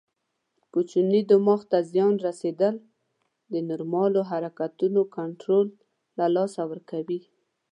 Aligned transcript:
کوچني 0.73 1.21
دماغ 1.31 1.59
ته 1.71 1.77
زیان 1.91 2.13
رسېدل 2.27 2.75
د 3.51 3.53
نورمالو 3.69 4.21
حرکتونو 4.31 5.01
کنټرول 5.15 5.67
له 6.17 6.25
لاسه 6.35 6.61
ورکوي. 6.71 7.19